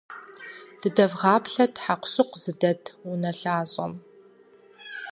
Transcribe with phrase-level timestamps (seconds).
[0.79, 3.93] Дыдэвгъаплъэт хьэкъущыкъу зыдэт унэлъащӏэм.